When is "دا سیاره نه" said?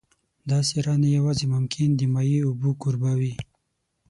0.49-1.09